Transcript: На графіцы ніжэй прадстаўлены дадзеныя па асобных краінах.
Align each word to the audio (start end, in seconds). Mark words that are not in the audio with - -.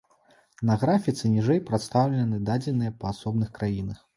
На 0.69 0.77
графіцы 0.83 1.31
ніжэй 1.35 1.61
прадстаўлены 1.67 2.41
дадзеныя 2.51 2.95
па 3.05 3.13
асобных 3.15 3.49
краінах. 3.61 4.03